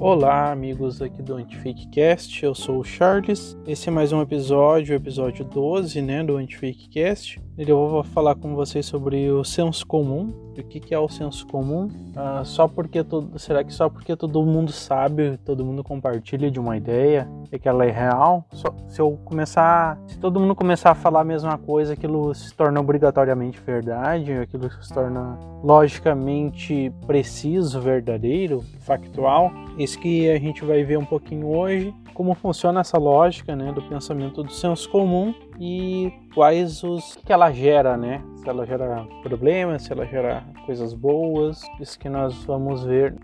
[0.00, 3.58] Olá, amigos aqui do AntifakeCast, eu sou o Charles.
[3.66, 7.40] Esse é mais um episódio, episódio 12, né, do AntifakeCast.
[7.58, 10.47] Eu vou falar com vocês sobre o senso comum.
[10.58, 11.88] O que, é o senso comum?
[12.16, 16.58] Ah, só porque todo, será que só porque todo mundo sabe, todo mundo compartilha de
[16.58, 18.44] uma ideia, é que ela é real?
[18.52, 22.52] Só, se eu começar, se todo mundo começar a falar a mesma coisa, aquilo se
[22.54, 29.52] torna obrigatoriamente verdade, aquilo se torna logicamente preciso, verdadeiro, factual.
[29.78, 33.82] Isso que a gente vai ver um pouquinho hoje, como funciona essa lógica, né, do
[33.82, 38.22] pensamento do senso comum e quais os que ela gera, né?
[38.36, 43.14] Se ela gera problemas, se ela gera coisas boas, isso que nós vamos ver.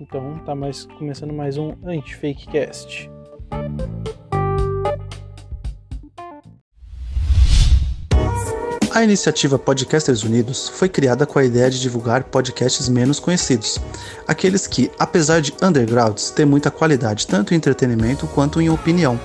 [0.00, 3.10] Então, tá mais começando mais um anti-fakecast.
[8.94, 13.78] A iniciativa Podcasters Unidos foi criada com a ideia de divulgar podcasts menos conhecidos,
[14.26, 19.20] aqueles que, apesar de undergrounds, têm muita qualidade tanto em entretenimento quanto em opinião.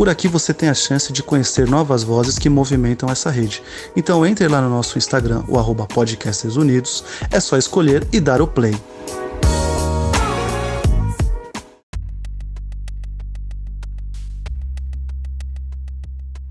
[0.00, 3.62] Por aqui você tem a chance de conhecer novas vozes que movimentam essa rede.
[3.94, 8.40] Então entre lá no nosso Instagram, o arroba Podcasters Unidos, é só escolher e dar
[8.40, 8.72] o play.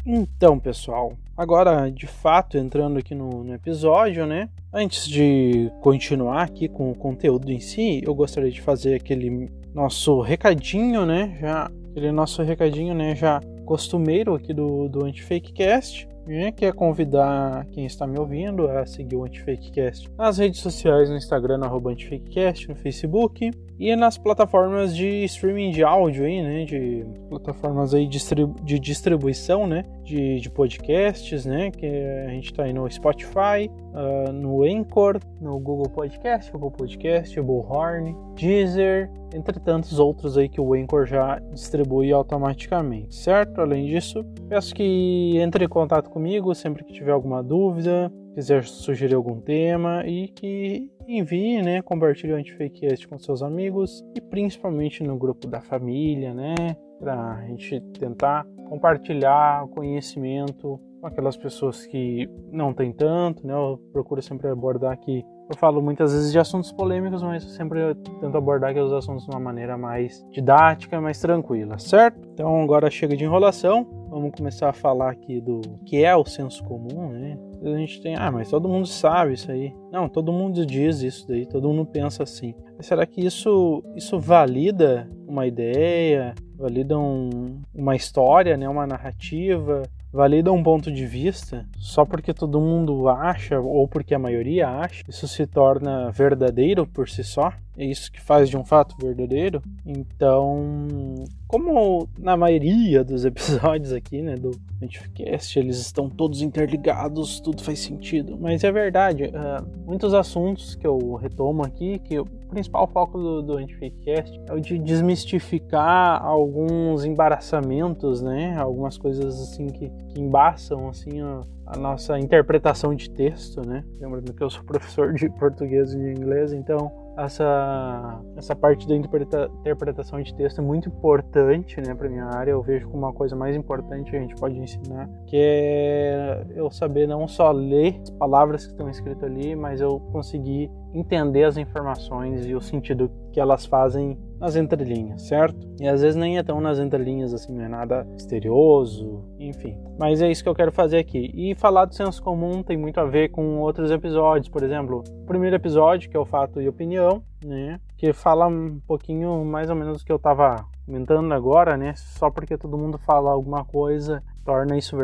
[0.06, 4.48] Então, pessoal, agora de fato entrando aqui no, no, episódio, né?
[4.72, 10.22] Antes de continuar aqui com o conteúdo em si, eu gostaria de fazer aquele nosso
[10.22, 11.36] recadinho, né?
[11.42, 13.16] Já aquele nosso recadinho, né?
[13.16, 18.86] Já costumeiro aqui do do Antifakecast né, que é convidar quem está me ouvindo a
[18.86, 24.96] seguir o Antifakecast nas redes sociais, no Instagram, no Antifakecast, no Facebook e nas plataformas
[24.96, 31.46] de streaming de áudio aí, né, de plataformas aí de distribuição, né, de, de podcasts,
[31.46, 36.72] né, que a gente está aí no Spotify, uh, no Anchor, no Google Podcast, Google
[36.72, 43.62] Podcast, Bullhorn, Deezer, entre tantos outros aí que o Anchor já distribui automaticamente, certo?
[43.62, 49.14] Além disso, peço que entre em contato comigo sempre que tiver alguma dúvida, quiser sugerir
[49.14, 55.18] algum tema e que envie, né, compartilhe o Antifakecast com seus amigos e principalmente no
[55.18, 56.56] grupo da família, né,
[57.00, 63.80] para a gente tentar compartilhar conhecimento com aquelas pessoas que não têm tanto, né, eu
[63.92, 68.38] procuro sempre abordar aqui eu falo muitas vezes de assuntos polêmicos, mas eu sempre tento
[68.38, 72.20] abordar aqueles assuntos de uma maneira mais didática, mais tranquila, certo?
[72.34, 76.64] Então agora chega de enrolação, vamos começar a falar aqui do que é o senso
[76.64, 77.36] comum, né?
[77.64, 79.74] A gente tem, ah, mas todo mundo sabe isso aí.
[79.92, 82.54] Não, todo mundo diz isso daí, todo mundo pensa assim.
[82.78, 89.84] Mas será que isso, isso valida uma ideia, valida um, uma história, né, uma narrativa?
[90.12, 95.04] valida um ponto de vista só porque todo mundo acha ou porque a maioria acha,
[95.08, 97.54] isso se torna verdadeiro por si só?
[97.80, 99.64] É isso que faz de um fato verdadeiro?
[99.86, 104.52] Então, como na maioria dos episódios aqui, né, do
[104.84, 108.38] Antificast, eles estão todos interligados, tudo faz sentido.
[108.38, 113.42] Mas é verdade, uh, muitos assuntos que eu retomo aqui, que o principal foco do,
[113.42, 120.90] do Antificast é o de desmistificar alguns embaraçamentos, né, algumas coisas assim que, que embaçam
[120.90, 123.86] assim a, a nossa interpretação de texto, né?
[124.02, 126.92] Lembrando que eu sou professor de português e de inglês, então
[127.26, 132.52] essa, essa parte da interpreta, interpretação de texto é muito importante né, para minha área.
[132.52, 136.70] Eu vejo como uma coisa mais importante que a gente pode ensinar, que é eu
[136.72, 141.58] saber não só ler as palavras que estão escritas ali, mas eu conseguir entender as
[141.58, 145.68] informações e o sentido que elas fazem nas entrelinhas, certo?
[145.80, 149.78] E às vezes nem é tão nas entrelinhas assim, não é nada misterioso, enfim.
[150.00, 151.32] Mas é isso que eu quero fazer aqui.
[151.34, 155.26] E falar do senso comum tem muito a ver com outros episódios, por exemplo, o
[155.26, 157.80] primeiro episódio, que é o fato e opinião, né?
[157.98, 161.94] Que fala um pouquinho mais ou menos do que eu tava comentando agora, né?
[161.96, 164.96] Só porque todo mundo fala alguma coisa torna isso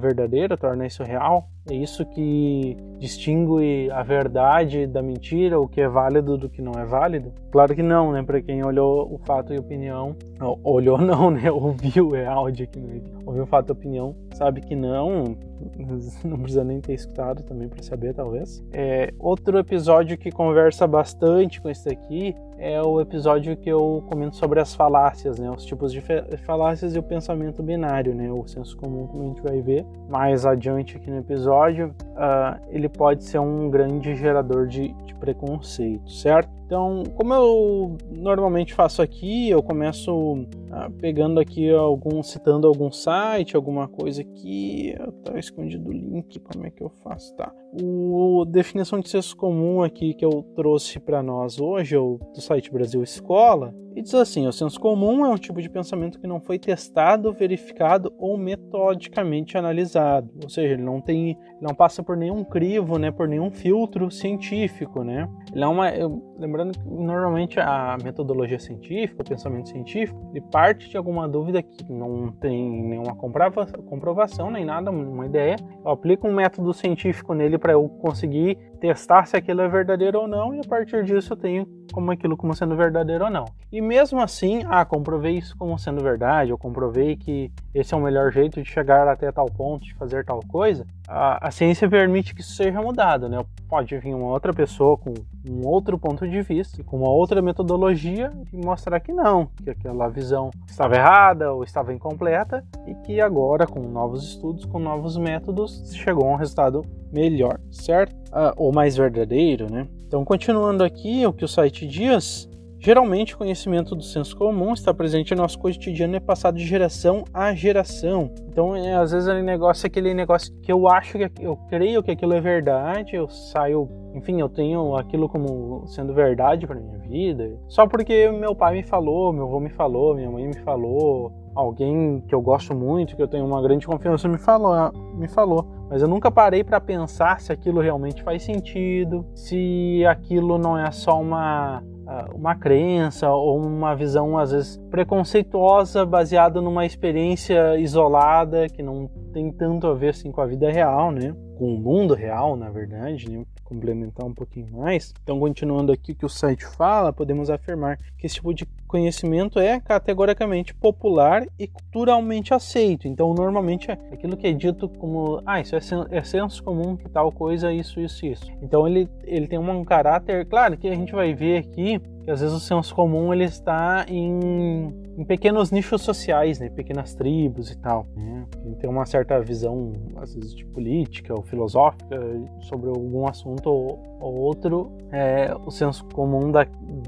[0.00, 1.48] verdadeiro, torna isso real.
[1.68, 6.72] É isso que distingue a verdade da mentira, o que é válido do que não
[6.80, 7.32] é válido?
[7.50, 8.22] Claro que não, né?
[8.22, 10.14] Para quem olhou o fato e opinião,
[10.62, 11.50] olhou não, né?
[11.50, 13.18] Ouviu, é áudio aqui no vídeo.
[13.26, 15.36] Ouviu o fato e opinião, sabe que não,
[16.24, 18.62] não precisa nem ter escutado também para saber, talvez.
[18.72, 24.36] É, outro episódio que conversa bastante com esse aqui é o episódio que eu comento
[24.36, 25.50] sobre as falácias, né?
[25.50, 26.02] Os tipos de
[26.44, 28.30] falácias e o pensamento binário, né?
[28.32, 32.88] O senso comum, como a gente vai ver mais adiante aqui no episódio, uh, ele
[32.88, 36.56] pode ser um grande gerador de, de preconceito, certo?
[36.66, 43.56] Então, como eu normalmente faço aqui, eu começo ah, pegando aqui algum, citando algum site,
[43.56, 47.34] alguma coisa aqui, tá escondido o link, como é que eu faço?
[47.36, 47.52] Tá.
[47.82, 52.70] O definição de senso comum aqui que eu trouxe para nós hoje, o do site
[52.70, 56.38] Brasil Escola, E diz assim: o senso comum é um tipo de pensamento que não
[56.38, 60.30] foi testado, verificado ou metodicamente analisado.
[60.42, 65.02] Ou seja, ele não tem, não passa por nenhum crivo, né, por nenhum filtro científico,
[65.02, 65.26] né?
[65.50, 70.90] Ele é uma, eu, lembrando que normalmente a metodologia científica, o pensamento científico, ele parte
[70.90, 75.56] de alguma dúvida que não tem nenhuma comprova, comprovação nem nada, uma ideia.
[75.82, 80.28] Eu aplico um método científico nele para eu conseguir testar se aquilo é verdadeiro ou
[80.28, 83.46] não e a partir disso eu tenho como aquilo como sendo verdadeiro ou não.
[83.72, 88.00] E mesmo assim, ah, comprovei isso como sendo verdade, eu comprovei que esse é o
[88.00, 92.34] melhor jeito de chegar até tal ponto, de fazer tal coisa, a, a ciência permite
[92.34, 93.44] que isso seja mudado, né?
[93.68, 95.12] Pode vir uma outra pessoa com
[95.48, 100.08] um outro ponto de vista, com uma outra metodologia e mostrar que não, que aquela
[100.08, 105.92] visão estava errada ou estava incompleta e que agora, com novos estudos, com novos métodos,
[105.94, 106.82] chegou a um resultado
[107.12, 108.16] melhor, certo?
[108.32, 109.86] Ah, ou mais verdadeiro, né?
[110.06, 112.48] Então, continuando aqui, o que o site diz
[112.86, 116.64] Geralmente, o conhecimento do senso comum está presente no nosso cotidiano e é passado de
[116.64, 118.30] geração a geração.
[118.48, 122.00] Então, é, às vezes, aquele negócio é aquele negócio que eu acho que eu creio
[122.00, 126.98] que aquilo é verdade, eu saio, enfim, eu tenho aquilo como sendo verdade para minha
[126.98, 131.32] vida, só porque meu pai me falou, meu avô me falou, minha mãe me falou,
[131.56, 135.66] alguém que eu gosto muito, que eu tenho uma grande confiança me falou, me falou.
[135.90, 140.88] Mas eu nunca parei para pensar se aquilo realmente faz sentido, se aquilo não é
[140.92, 141.95] só uma ah,
[142.34, 149.50] uma crença ou uma visão às vezes preconceituosa baseada numa experiência isolada que não tem
[149.50, 151.34] tanto a ver assim com a vida real, né?
[151.58, 153.44] Com o mundo real, na verdade, né?
[153.66, 155.12] complementar um pouquinho mais.
[155.22, 159.58] Então, continuando aqui o que o site fala, podemos afirmar que esse tipo de conhecimento
[159.58, 163.08] é categoricamente popular e culturalmente aceito.
[163.08, 165.80] Então, normalmente é aquilo que é dito como, ah, isso é,
[166.10, 168.46] é senso comum que tal coisa, isso, isso, isso.
[168.62, 172.40] Então, ele, ele tem um caráter, claro que a gente vai ver aqui que às
[172.40, 177.78] vezes o senso comum ele está em, em pequenos nichos sociais, né, pequenas tribos e
[177.78, 178.04] tal.
[178.16, 178.44] Né?
[178.80, 182.18] Tem uma certa visão, às vezes, de política ou filosófica
[182.62, 186.66] sobre algum assunto ou, ou outro, é, o senso comum da,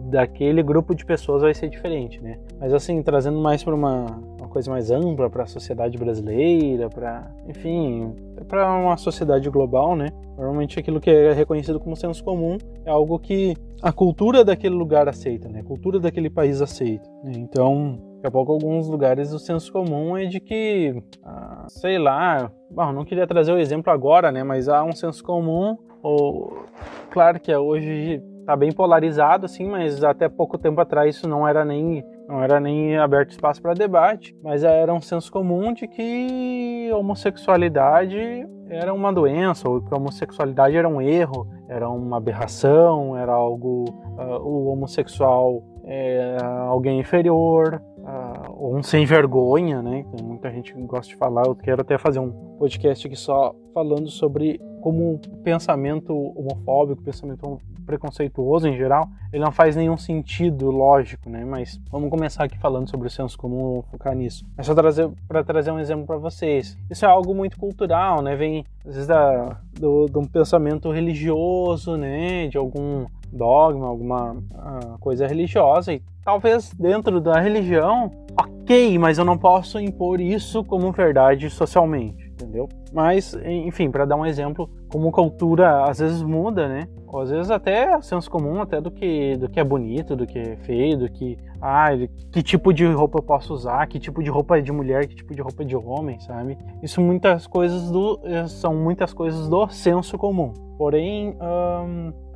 [0.09, 2.39] daquele grupo de pessoas vai ser diferente, né?
[2.59, 4.07] Mas assim, trazendo mais para uma,
[4.39, 8.15] uma coisa mais ampla para a sociedade brasileira, para, enfim,
[8.49, 10.09] para uma sociedade global, né?
[10.37, 15.09] Normalmente aquilo que é reconhecido como senso comum é algo que a cultura daquele lugar
[15.09, 15.61] aceita, né?
[15.61, 17.09] A cultura daquele país aceita.
[17.23, 17.33] Né?
[17.37, 22.51] Então, daqui a pouco alguns lugares o senso comum é de que, ah, sei lá,
[22.71, 24.43] bom, não queria trazer o exemplo agora, né?
[24.43, 26.65] Mas há um senso comum, ou
[27.11, 31.47] claro que é hoje está bem polarizado, assim, mas até pouco tempo atrás isso não
[31.47, 35.87] era nem não era nem aberto espaço para debate, mas era um senso comum de
[35.87, 43.17] que homossexualidade era uma doença, ou que a homossexualidade era um erro, era uma aberração,
[43.17, 43.85] era algo.
[44.19, 46.37] Uh, o homossexual é
[46.69, 50.05] alguém inferior, uh, ou um sem vergonha, né?
[50.23, 51.47] Muita gente gosta de falar.
[51.47, 57.61] Eu quero até fazer um podcast aqui só falando sobre como o pensamento homofóbico, pensamento
[57.85, 61.45] preconceituoso em geral, ele não faz nenhum sentido lógico, né?
[61.45, 64.47] Mas vamos começar aqui falando sobre o senso comum, focar nisso.
[64.57, 66.75] É só trazer para trazer um exemplo para vocês.
[66.91, 68.35] Isso é algo muito cultural, né?
[68.35, 72.47] Vem às vezes da, do, de um pensamento religioso, né?
[72.47, 79.25] De algum dogma, alguma uh, coisa religiosa e talvez dentro da religião, ok, mas eu
[79.27, 82.69] não posso impor isso como verdade socialmente entendeu?
[82.93, 86.89] Mas, enfim, para dar um exemplo, como cultura às vezes muda, né?
[87.07, 90.39] Ou às vezes até senso comum até do que do que é bonito, do que
[90.39, 91.89] é feio, do que ah,
[92.31, 95.17] que tipo de roupa eu posso usar, que tipo de roupa é de mulher, que
[95.17, 96.57] tipo de roupa é de homem, sabe?
[96.83, 100.68] Isso muitas coisas do eh, são muitas coisas do senso comum.
[100.79, 101.37] Porém,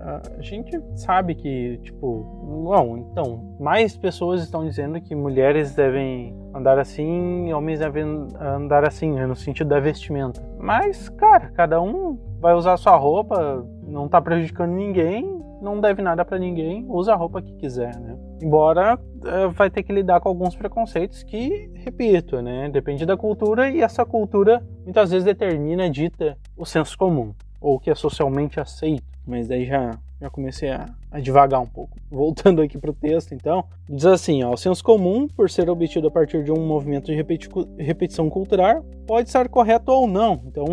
[0.00, 2.24] a gente sabe que, tipo,
[2.64, 8.84] bom, então, mais pessoas estão dizendo que mulheres devem andar assim e homens devem andar
[8.84, 10.42] assim, né, no sentido da vestimenta.
[10.58, 16.24] Mas, cara, cada um vai usar sua roupa, não tá prejudicando ninguém, não deve nada
[16.24, 18.18] para ninguém, usa a roupa que quiser, né?
[18.42, 23.70] Embora é, vai ter que lidar com alguns preconceitos que, repito, né, depende da cultura
[23.70, 27.32] e essa cultura muitas vezes determina, dita o senso comum
[27.62, 29.04] ou que é socialmente aceito.
[29.26, 31.96] Mas daí já, já comecei a, a devagar um pouco.
[32.10, 36.08] Voltando aqui para o texto, então, diz assim: ó, o senso comum, por ser obtido
[36.08, 40.42] a partir de um movimento de repeti repetição cultural, pode estar correto ou não.
[40.44, 40.66] Então,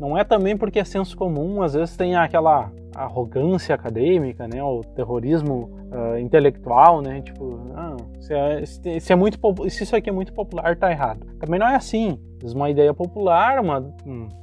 [0.00, 4.80] não é também porque é senso comum, às vezes tem aquela arrogância acadêmica, né, o
[4.80, 8.64] terrorismo uh, intelectual, né, tipo, ah, se, é,
[9.00, 9.38] se, é muito,
[9.70, 11.26] se isso aqui é muito popular, tá errado.
[11.38, 12.18] Também não é assim.
[12.56, 13.94] Uma ideia popular, uma,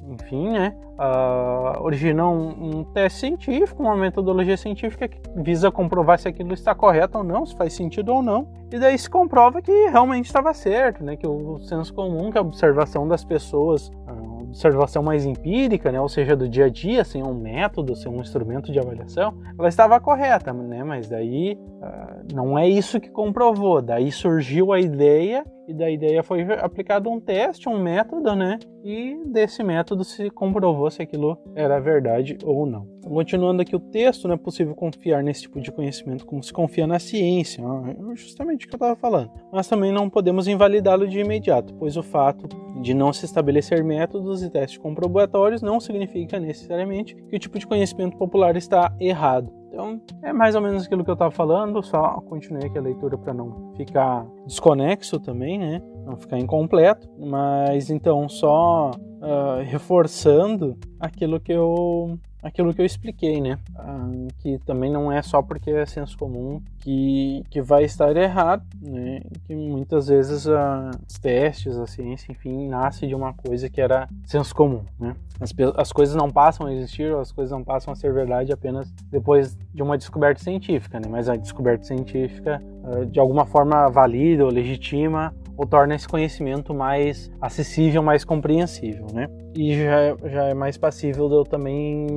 [0.07, 6.27] enfim, né, uh, origina um, um, teste científico, uma metodologia científica que visa comprovar se
[6.27, 9.71] aquilo está correto ou não, se faz sentido ou não, e daí se comprova que
[9.89, 15.01] realmente estava certo, né, que o senso comum, que a observação das pessoas uh, observação
[15.01, 18.71] mais empírica, né, ou seja, do dia a dia, sem um método, sem um instrumento
[18.71, 23.81] de avaliação, ela estava correta, né, mas daí uh, não é isso que comprovou.
[23.81, 28.57] Daí surgiu a ideia e da ideia foi aplicado um teste, um método, né?
[28.83, 32.87] E desse método se comprovou se aquilo era verdade ou não.
[33.03, 36.87] Continuando aqui o texto, não é possível confiar nesse tipo de conhecimento como se confia
[36.87, 39.29] na ciência, é justamente o que eu estava falando.
[39.51, 42.47] Mas também não podemos invalidá-lo de imediato, pois o fato
[42.81, 47.67] de não se estabelecer métodos e testes comprobatórios não significa necessariamente que o tipo de
[47.67, 49.58] conhecimento popular está errado.
[49.71, 53.17] Então, é mais ou menos aquilo que eu estava falando, só continuei aqui a leitura
[53.17, 55.81] para não ficar desconexo também, né?
[56.05, 63.41] Não ficar incompleto, mas então só uh, reforçando aquilo que eu aquilo que eu expliquei,
[63.41, 63.57] né?
[63.75, 68.63] Ah, que também não é só porque é senso comum que, que vai estar errado,
[68.81, 69.21] né?
[69.45, 74.07] Que muitas vezes uh, os testes, a ciência, enfim, nasce de uma coisa que era
[74.25, 75.15] senso comum, né?
[75.39, 78.91] As, as coisas não passam a existir, as coisas não passam a ser verdade apenas
[79.11, 81.07] depois de uma descoberta científica, né?
[81.09, 86.73] Mas a descoberta científica, uh, de alguma forma, valida ou legitima ou torna esse conhecimento
[86.73, 89.27] mais acessível, mais compreensível, né?
[89.53, 92.07] E já, já é mais passível de eu também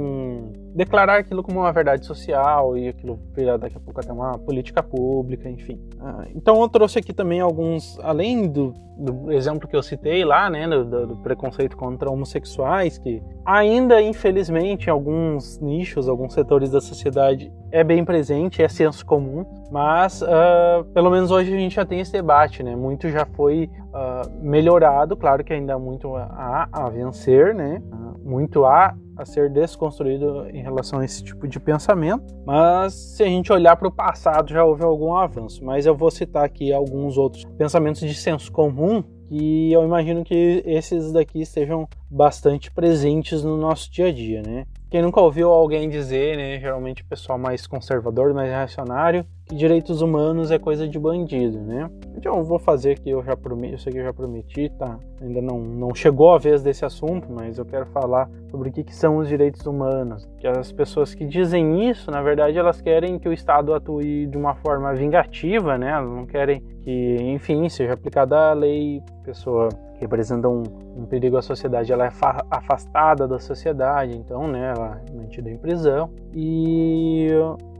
[0.75, 4.83] declarar aquilo como uma verdade social e aquilo virar daqui a pouco até uma política
[4.83, 5.79] pública, enfim.
[6.01, 10.49] Ah, então eu trouxe aqui também alguns, além do, do exemplo que eu citei lá,
[10.49, 16.81] né, do, do, preconceito contra homossexuais, que ainda infelizmente em alguns nichos, alguns setores da
[16.81, 21.85] sociedade é bem presente, é senso comum, mas uh, pelo menos hoje a gente já
[21.85, 22.77] tem esse debate, né?
[22.77, 27.83] Muito já foi uh, melhorado, claro que ainda há muito a, a vencer, né?
[28.25, 33.27] Muito há a ser desconstruído em relação a esse tipo de pensamento, mas se a
[33.27, 35.65] gente olhar para o passado já houve algum avanço.
[35.65, 40.63] Mas eu vou citar aqui alguns outros pensamentos de senso comum que eu imagino que
[40.67, 44.67] esses daqui estejam bastante presentes no nosso dia a dia, né?
[44.91, 50.01] Quem nunca ouviu alguém dizer, né, geralmente o pessoal mais conservador, mais reacionário, que direitos
[50.01, 51.91] humanos é coisa de bandido, né?
[52.17, 54.99] Então eu vou fazer aqui, eu já prometi, isso aqui eu já prometi, tá?
[55.21, 58.83] Ainda não, não chegou a vez desse assunto, mas eu quero falar sobre o que,
[58.83, 60.27] que são os direitos humanos.
[60.39, 64.39] Que as pessoas que dizem isso, na verdade, elas querem que o Estado atue de
[64.39, 65.91] uma forma vingativa, né?
[65.91, 69.69] Elas não querem que, enfim, seja aplicada a lei, pessoa
[70.01, 70.63] representa um,
[70.97, 72.11] um, perigo à sociedade, ela é
[72.51, 77.29] afastada da sociedade, então, né, ela é mantida em prisão e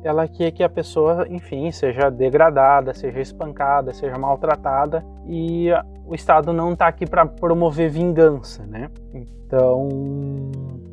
[0.03, 5.69] ela quer que a pessoa, enfim, seja degradada, seja espancada, seja maltratada e
[6.05, 8.91] o Estado não está aqui para promover vingança, né?
[9.15, 9.89] Então,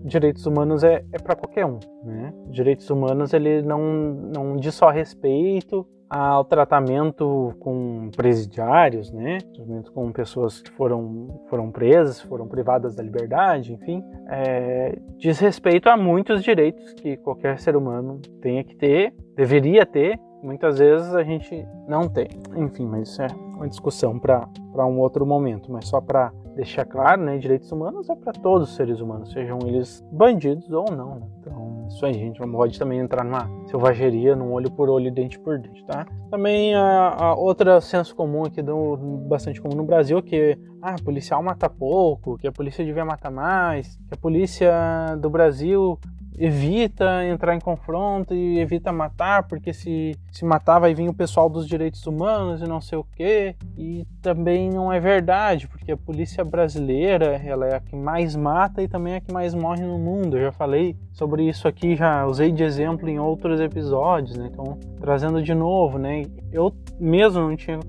[0.04, 2.34] direitos humanos é, é para qualquer um, né?
[2.48, 9.38] Direitos humanos ele não não diz só respeito ao tratamento com presidiários, né?
[9.54, 15.88] Tratamento com pessoas que foram, foram presas, foram privadas da liberdade, enfim, é, diz respeito
[15.88, 20.20] a muitos direitos que qualquer ser humano tenha que ter, deveria ter.
[20.42, 22.28] Muitas vezes a gente não tem.
[22.56, 24.48] Enfim, mas isso é uma discussão para
[24.86, 28.76] um outro momento, mas só para deixar claro, né, direitos humanos é para todos os
[28.76, 31.16] seres humanos, sejam eles bandidos ou não.
[31.16, 31.28] Né?
[31.40, 35.40] Então, isso aí, gente não pode também entrar numa selvageria, num olho por olho, dente
[35.40, 36.06] por dente, tá?
[36.30, 41.42] Também a, a outra senso comum aqui, do, bastante comum no Brasil, que ah, policial
[41.42, 44.72] mata pouco, que a polícia devia matar mais, que a polícia
[45.20, 45.98] do Brasil
[46.40, 51.50] evita entrar em confronto e evita matar, porque se, se matar vai vir o pessoal
[51.50, 53.56] dos direitos humanos e não sei o quê.
[53.78, 58.82] E também não é verdade, porque a polícia brasileira ela é a que mais mata
[58.82, 60.38] e também é a que mais morre no mundo.
[60.38, 64.50] Eu já falei sobre isso aqui, já usei de exemplo em outros episódios, né?
[64.52, 66.24] Então, trazendo de novo, né?
[66.54, 67.80] Eu mesmo não tinha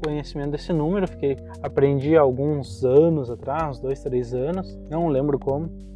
[0.00, 5.86] conhecimento desse número, fiquei aprendi há alguns anos atrás, dois, três anos, não lembro como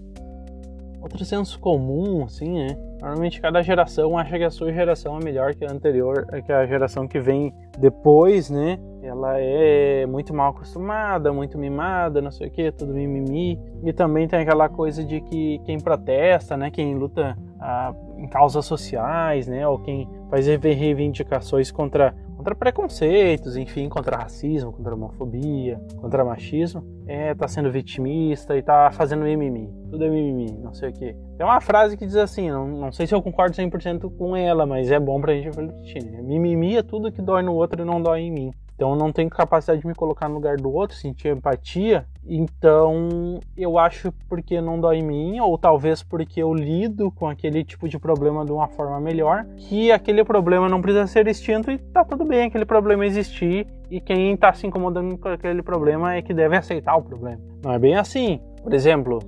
[1.00, 2.76] outro senso comum, assim, né?
[3.00, 6.66] Normalmente cada geração acha que a sua geração é melhor que a anterior, que a
[6.66, 8.78] geração que vem depois, né?
[9.02, 13.58] Ela é muito mal acostumada, muito mimada, não sei o que, tudo mimimi.
[13.82, 16.70] E também tem aquela coisa de que quem protesta, né?
[16.70, 19.66] Quem luta ah, em causas sociais, né?
[19.66, 27.34] Ou quem faz reivindicações contra contra preconceitos, enfim, contra racismo, contra homofobia, contra machismo, é,
[27.34, 29.70] tá sendo vitimista e tá fazendo mimimi.
[29.90, 31.14] Tudo é mimimi, não sei o que.
[31.36, 34.64] Tem uma frase que diz assim, não, não sei se eu concordo 100% com ela,
[34.64, 36.22] mas é bom pra gente refletir, né?
[36.22, 38.50] Mimimi é tudo que dói no outro e não dói em mim.
[38.80, 42.06] Então eu não tenho capacidade de me colocar no lugar do outro, sentir empatia.
[42.26, 47.62] Então eu acho porque não dói em mim, ou talvez porque eu lido com aquele
[47.62, 51.76] tipo de problema de uma forma melhor, que aquele problema não precisa ser extinto e
[51.76, 53.66] tá tudo bem aquele problema existir.
[53.90, 57.42] E quem está se incomodando com aquele problema é que deve aceitar o problema.
[57.62, 58.40] Não é bem assim.
[58.62, 59.18] Por exemplo,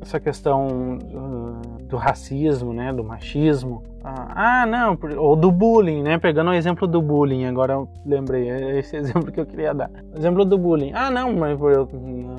[0.00, 0.98] essa questão
[1.88, 3.82] do racismo, né, do machismo.
[4.02, 6.16] Ah, não, ou do bullying, né?
[6.18, 9.90] Pegando o exemplo do bullying, agora eu lembrei, é esse exemplo que eu queria dar.
[10.16, 10.92] Exemplo do bullying.
[10.94, 11.88] Ah, não, mas eu,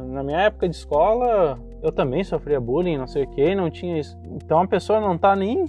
[0.08, 4.00] na minha época de escola eu também sofria bullying, não sei o que, não tinha
[4.00, 4.18] isso.
[4.36, 5.68] Então a pessoa não tá nem uh,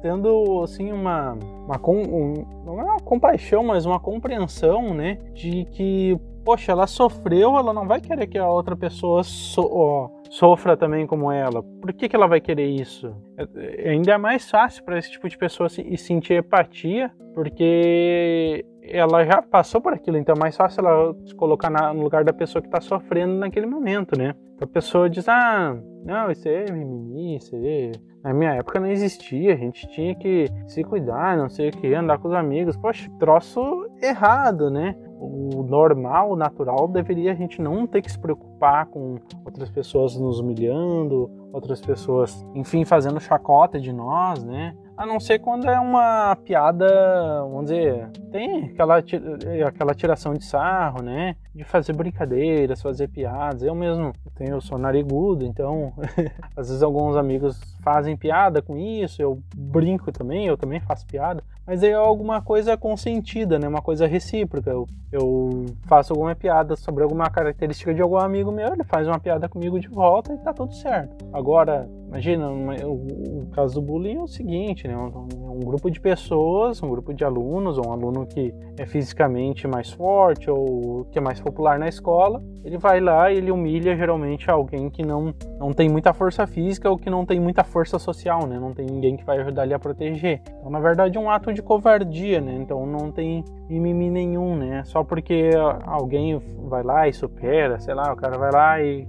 [0.00, 6.16] tendo assim uma, uma, um, não é uma compaixão, mas uma compreensão, né, de que
[6.44, 11.06] poxa, ela sofreu, ela não vai querer que a outra pessoa so, ó, sofra também
[11.06, 11.62] como ela.
[11.62, 13.14] Por que, que ela vai querer isso?
[13.56, 19.24] É, ainda é mais fácil para esse tipo de pessoa se, sentir empatia, porque ela
[19.24, 22.32] já passou por aquilo, então é mais fácil ela se colocar na, no lugar da
[22.32, 24.34] pessoa que está sofrendo naquele momento, né?
[24.60, 27.92] A pessoa diz, ah, não, isso é mimimi, isso é...
[28.22, 31.92] Na minha época não existia, a gente tinha que se cuidar, não sei o que,
[31.92, 32.74] andar com os amigos.
[32.76, 33.60] Poxa, troço
[34.02, 34.96] errado, né?
[35.24, 40.16] O normal, o natural, deveria a gente não ter que se preocupar com outras pessoas
[40.16, 44.76] nos humilhando, outras pessoas, enfim, fazendo chacota de nós, né?
[44.96, 46.86] A não ser quando é uma piada,
[47.42, 49.02] vamos dizer, tem aquela,
[49.66, 51.36] aquela tiração de sarro, né?
[51.54, 53.62] De fazer brincadeiras, fazer piadas.
[53.62, 55.92] Eu mesmo tenho, eu sou narigudo, então
[56.56, 61.42] às vezes alguns amigos fazem piada com isso, eu brinco também, eu também faço piada.
[61.66, 63.66] Mas é alguma coisa consentida, né?
[63.66, 64.70] Uma coisa recíproca.
[64.70, 69.18] Eu, eu faço alguma piada sobre alguma característica de algum amigo meu, ele faz uma
[69.18, 71.24] piada comigo de volta e tá tudo certo.
[71.32, 74.96] Agora, imagina, o, caso do bullying é o seguinte, né?
[74.96, 79.66] Um, um, grupo de pessoas, um grupo de alunos, ou um aluno que é fisicamente
[79.66, 83.94] mais forte ou que é mais popular na escola, ele vai lá e ele humilha
[83.94, 87.98] geralmente alguém que não, não tem muita força física ou que não tem muita força
[87.98, 88.58] social, né?
[88.58, 90.40] Não tem ninguém que vai ajudar ele a proteger.
[90.58, 92.54] Então, na verdade, é um ato de covardia, né?
[92.54, 94.82] Então não tem mimimi nenhum, né?
[94.84, 95.50] Só porque
[95.84, 99.06] alguém vai lá e supera, sei lá, o cara vai lá e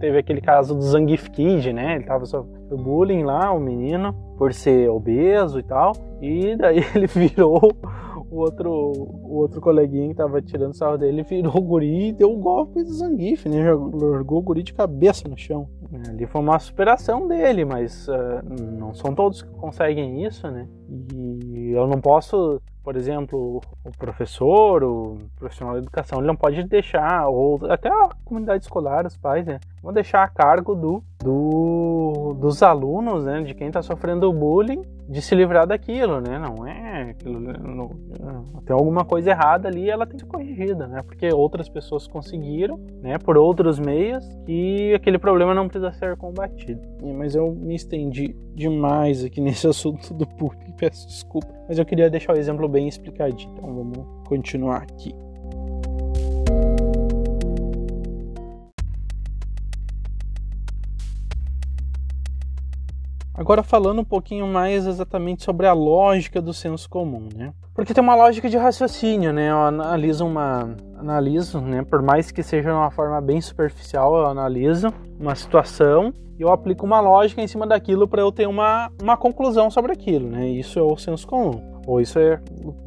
[0.00, 1.96] teve aquele caso do Zangief Kid, né?
[1.96, 7.06] Ele tava sofrendo bullying lá, o menino, por ser obeso e tal, e daí ele
[7.06, 7.72] virou
[8.30, 12.30] o outro, o outro coleguinha que tava tirando sarro dele virou o guri e deu
[12.30, 13.72] o um golpe do Zangief, né?
[13.72, 15.68] Largou o guri de cabeça no chão.
[16.08, 18.42] Ali foi uma superação dele, mas uh,
[18.78, 20.68] não são todos que conseguem isso, né?
[21.14, 26.62] E eu não posso, por exemplo, o professor, o profissional da educação, ele não pode
[26.64, 29.58] deixar, ou até a comunidade escolar, os pais, né?
[29.82, 33.42] Vão deixar a cargo do, do dos alunos, né?
[33.42, 36.38] De quem está sofrendo bullying, de se livrar daquilo, né?
[36.38, 37.88] Não é aquilo, não,
[38.64, 41.02] tem alguma coisa errada ali, ela tem que ser corrigida, né?
[41.02, 43.18] Porque outras pessoas conseguiram, né?
[43.18, 46.80] Por outros meios, e aquele problema não precisa ser combatido.
[47.16, 51.48] Mas eu me estendi demais aqui nesse assunto do bullying, peço desculpa.
[51.68, 55.14] Mas eu queria deixar o exemplo bem explicadinho, então vamos continuar aqui.
[63.36, 67.52] Agora falando um pouquinho mais exatamente sobre a lógica do senso comum, né?
[67.74, 69.50] Porque tem uma lógica de raciocínio, né?
[69.50, 74.26] Eu analiso uma analiso, né, por mais que seja de uma forma bem superficial, eu
[74.26, 74.88] analiso
[75.20, 79.16] uma situação e eu aplico uma lógica em cima daquilo para eu ter uma, uma
[79.16, 80.48] conclusão sobre aquilo, né?
[80.48, 81.80] Isso é o senso comum.
[81.86, 82.40] Ou isso é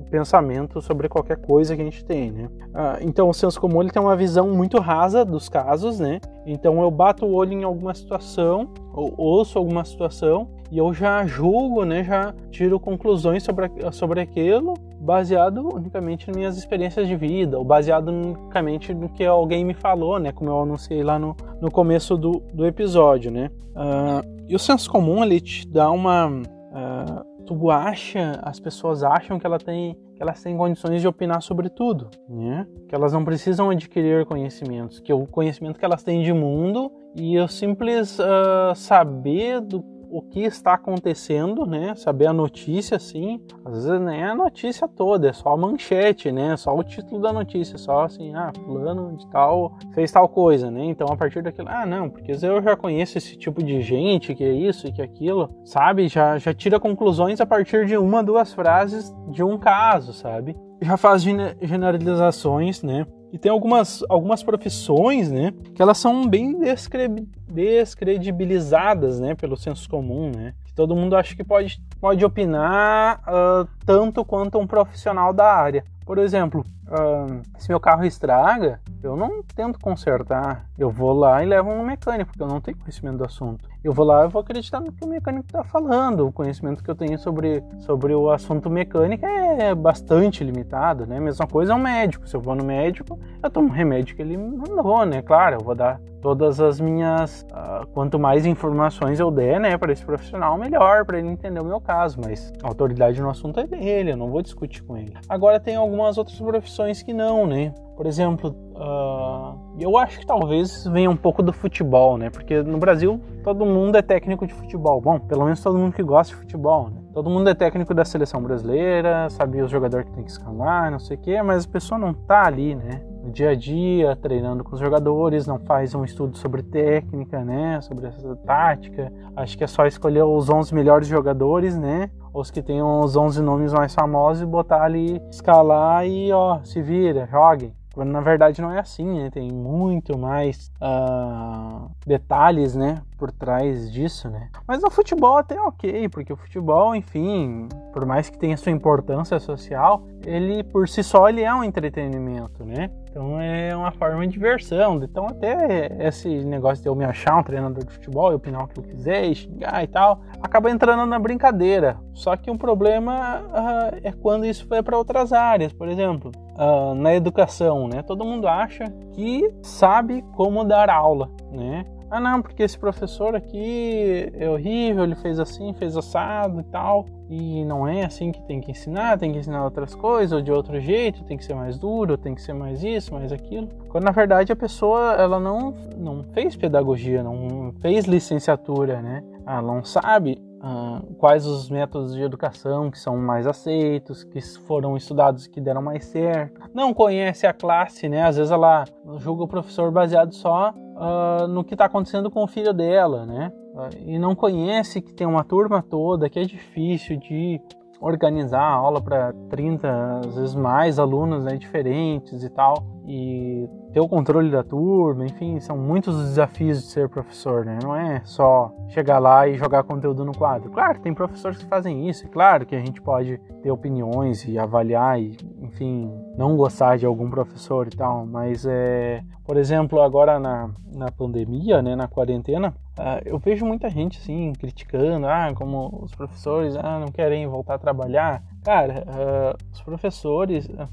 [0.09, 2.49] pensamento sobre qualquer coisa que a gente tem, né?
[2.73, 6.19] Ah, então o senso comum ele tem uma visão muito rasa dos casos, né?
[6.45, 11.25] Então eu bato o olho em alguma situação, ou ouço alguma situação e eu já
[11.25, 12.03] julgo, né?
[12.03, 18.09] Já tiro conclusões sobre, sobre aquilo baseado unicamente nas minhas experiências de vida, ou baseado
[18.09, 20.31] unicamente no que alguém me falou, né?
[20.31, 23.49] Como eu anunciei lá no, no começo do, do episódio, né?
[23.71, 29.39] Uh, e o senso comum ele te dá uma uh, tu acha, as pessoas acham
[29.39, 32.67] que ela tem que elas têm condições de opinar sobre tudo, né?
[32.87, 37.39] Que elas não precisam adquirir conhecimentos, que o conhecimento que elas têm de mundo e
[37.39, 41.93] o simples uh, saber do o que está acontecendo, né?
[41.95, 43.41] Saber a notícia, assim.
[43.63, 46.55] Às vezes nem é a notícia toda, é só a manchete, né?
[46.57, 50.85] Só o título da notícia, só assim, ah, fulano de tal fez tal coisa, né?
[50.85, 54.43] Então a partir daquilo, ah, não, porque eu já conheço esse tipo de gente, que
[54.43, 56.07] é isso e que é aquilo, sabe?
[56.07, 60.55] Já, já tira conclusões a partir de uma, duas frases de um caso, sabe?
[60.81, 63.05] já faz generalizações, né?
[63.31, 67.07] E tem algumas, algumas profissões, né, que elas são bem descre
[67.47, 70.53] descredibilizadas, né, pelo senso comum, né?
[70.65, 75.83] Que todo mundo acha que pode, pode opinar uh, tanto quanto um profissional da área.
[76.05, 80.65] Por exemplo, uh, se meu carro estraga, eu não tento consertar.
[80.77, 83.69] Eu vou lá e levo um mecânico, porque eu não tenho conhecimento do assunto.
[83.83, 86.27] Eu vou lá e vou acreditar no que o mecânico está falando.
[86.27, 91.19] O conhecimento que eu tenho sobre, sobre o assunto mecânico é bastante limitado, né?
[91.19, 92.27] Mesma coisa é um médico.
[92.27, 95.21] Se eu vou no médico, eu tomo um remédio que ele mandou, né?
[95.21, 97.45] Claro, eu vou dar todas as minhas.
[97.51, 101.65] Uh, quanto mais informações eu der, né, para esse profissional, melhor, para ele entender o
[101.65, 102.19] meu caso.
[102.23, 105.13] Mas a autoridade no assunto é dele, eu não vou discutir com ele.
[105.27, 107.73] Agora, tem algumas outras profissões que não, né?
[107.95, 112.29] Por exemplo, uh, eu acho que talvez venha um pouco do futebol, né?
[112.29, 114.99] Porque no Brasil todo mundo é técnico de futebol.
[115.01, 117.01] Bom, pelo menos todo mundo que gosta de futebol, né?
[117.13, 120.99] Todo mundo é técnico da seleção brasileira, sabe os jogadores que tem que escalar, não
[120.99, 123.01] sei o quê, mas a pessoa não tá ali, né?
[123.23, 127.81] No dia a dia, treinando com os jogadores, não faz um estudo sobre técnica, né?
[127.81, 129.11] Sobre essa tática.
[129.35, 132.09] Acho que é só escolher os 11 melhores jogadores, né?
[132.33, 136.81] Os que têm os 11 nomes mais famosos e botar ali, escalar e, ó, se
[136.81, 137.73] vira, joguem.
[137.93, 139.29] Quando na verdade não é assim, né?
[139.31, 143.01] Tem muito mais uh, detalhes, né?
[143.19, 144.49] Por trás disso, né?
[144.65, 149.37] Mas no futebol até ok, porque o futebol, enfim, por mais que tenha sua importância
[149.41, 152.89] social, ele por si só ele é um entretenimento, né?
[153.09, 155.03] Então é uma forma de diversão.
[155.03, 158.67] Então até esse negócio de eu me achar um treinador de futebol, eu opinar o
[158.67, 161.97] que eu quiser, e xingar e tal, acaba entrando na brincadeira.
[162.13, 166.93] Só que um problema uh, é quando isso foi para outras áreas, por exemplo, uh,
[166.95, 168.01] na educação, né?
[168.01, 171.85] Todo mundo acha que sabe como dar aula, né?
[172.11, 177.05] Ah, não, porque esse professor aqui é horrível, ele fez assim, fez assado e tal.
[177.29, 180.51] E não é assim que tem que ensinar, tem que ensinar outras coisas, ou de
[180.51, 183.67] outro jeito, tem que ser mais duro, tem que ser mais isso, mais aquilo.
[183.89, 189.23] Quando na verdade a pessoa, ela não, não fez pedagogia, não fez licenciatura, né?
[189.45, 194.97] Ela não sabe Uh, quais os métodos de educação que são mais aceitos, que foram
[194.97, 196.59] estudados que deram mais certo.
[196.73, 198.23] Não conhece a classe, né?
[198.23, 198.83] Às vezes ela
[199.19, 203.51] julga o professor baseado só uh, no que está acontecendo com o filho dela, né?
[203.73, 207.61] Uh, e não conhece que tem uma turma toda, que é difícil de
[208.01, 213.99] organizar a aula para 30, às vezes mais alunos né, diferentes e tal, e ter
[213.99, 217.79] o controle da turma, enfim, são muitos os desafios de ser professor, né?
[217.81, 220.69] Não é só chegar lá e jogar conteúdo no quadro.
[220.69, 224.57] Claro, tem professores que fazem isso, é claro que a gente pode ter opiniões e
[224.57, 230.39] avaliar e, enfim, não gostar de algum professor e tal, mas é, por exemplo, agora
[230.39, 236.03] na, na pandemia, né, na quarentena, uh, eu vejo muita gente assim criticando, ah, como
[236.03, 238.43] os professores ah, não querem voltar a trabalhar.
[238.63, 240.87] Cara, uh, os professores, uh,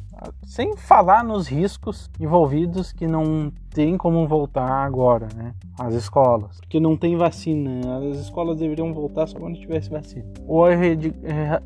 [0.44, 5.52] sem falar nos riscos envolvidos que não tem como voltar agora, né?
[5.78, 6.58] As escolas.
[6.60, 7.98] Porque não tem vacina.
[7.98, 10.24] As escolas deveriam voltar só quando tivesse vacina.
[10.48, 10.70] Ou a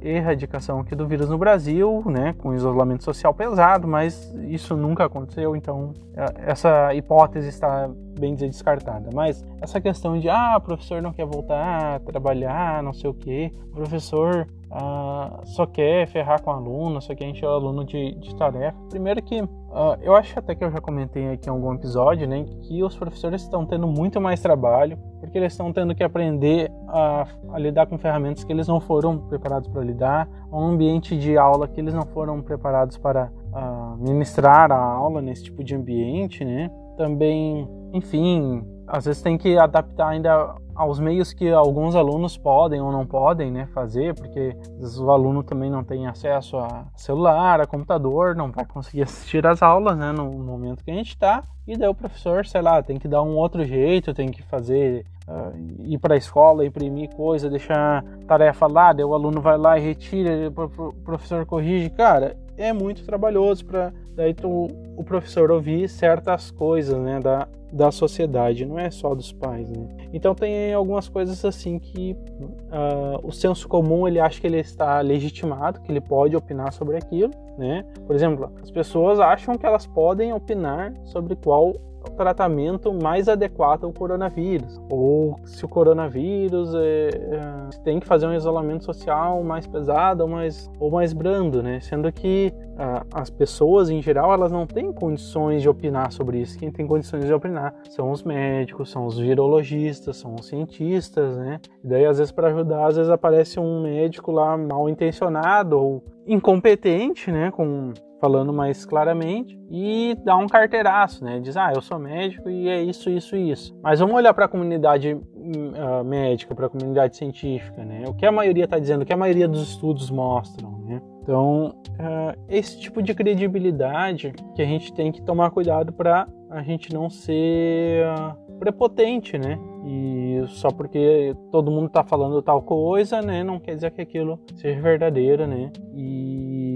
[0.02, 2.32] erradicação aqui do vírus no Brasil, né?
[2.32, 8.48] Com isolamento social pesado, mas isso nunca aconteceu, então é, essa hipótese está bem dizer
[8.48, 9.10] descartada.
[9.14, 13.14] Mas essa questão de, ah, o professor não quer voltar a trabalhar, não sei o
[13.14, 13.52] quê.
[13.70, 18.14] O professor Uh, só quer ferrar com o aluno, só quer encher o aluno de,
[18.14, 18.78] de tarefa.
[18.88, 22.44] Primeiro que uh, eu acho até que eu já comentei aqui em algum episódio, né,
[22.62, 27.26] que os professores estão tendo muito mais trabalho, porque eles estão tendo que aprender a,
[27.52, 31.68] a lidar com ferramentas que eles não foram preparados para lidar, um ambiente de aula
[31.68, 36.70] que eles não foram preparados para uh, ministrar a aula nesse tipo de ambiente, né?
[36.96, 42.90] Também, enfim, às vezes tem que adaptar ainda aos meios que alguns alunos podem ou
[42.90, 44.56] não podem né, fazer, porque
[44.98, 49.62] o aluno também não tem acesso a celular, a computador, não vai conseguir assistir às
[49.62, 52.98] aulas né, no momento que a gente está, e daí o professor, sei lá, tem
[52.98, 55.52] que dar um outro jeito, tem que fazer, uh,
[55.84, 59.82] ir para a escola, imprimir coisa, deixar tarefa lá, daí o aluno vai lá e
[59.82, 64.66] retira, o professor corrige, cara, é muito trabalhoso para daí tu,
[64.96, 69.88] o professor ouvir certas coisas né, da, da sociedade, não é só dos pais, né?
[70.12, 75.00] Então tem algumas coisas assim que uh, o senso comum ele acha que ele está
[75.00, 77.84] legitimado, que ele pode opinar sobre aquilo, né?
[78.06, 83.84] Por exemplo, as pessoas acham que elas podem opinar sobre qual o tratamento mais adequado
[83.84, 89.66] ao coronavírus, ou se o coronavírus é, é, tem que fazer um isolamento social mais
[89.66, 91.80] pesado ou mais, ou mais brando, né?
[91.80, 96.58] Sendo que ah, as pessoas em geral elas não têm condições de opinar sobre isso.
[96.58, 101.60] Quem tem condições de opinar são os médicos, são os virologistas, são os cientistas, né?
[101.84, 106.04] E daí às vezes para ajudar, às vezes aparece um médico lá mal intencionado ou
[106.26, 111.40] incompetente, né, com falando mais claramente e dá um carteiraço, né?
[111.40, 113.76] Diz, ah, eu sou médico e é isso, isso e isso.
[113.82, 118.04] Mas vamos olhar para a comunidade uh, médica, para a comunidade científica, né?
[118.06, 121.00] O que a maioria está dizendo, o que a maioria dos estudos mostram, né?
[121.22, 126.62] Então, uh, esse tipo de credibilidade que a gente tem que tomar cuidado para a
[126.62, 129.58] gente não ser uh, prepotente, né?
[129.86, 134.38] E só porque todo mundo está falando tal coisa, né, não quer dizer que aquilo
[134.54, 135.72] seja verdadeiro, né?
[135.94, 136.69] E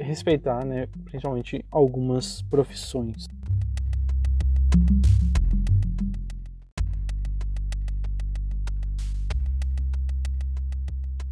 [0.00, 3.26] respeitar, né, principalmente algumas profissões.